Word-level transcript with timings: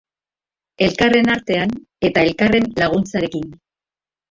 Elkarren 0.85 1.29
artean 1.33 1.77
eta 2.11 2.25
elkarren 2.31 2.69
laguntzarekin. 2.83 3.49